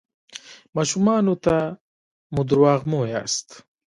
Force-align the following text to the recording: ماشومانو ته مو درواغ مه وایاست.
ماشومانو 0.75 1.33
ته 1.45 1.55
مو 2.33 2.41
درواغ 2.49 2.81
مه 2.89 2.97
وایاست. 3.01 3.47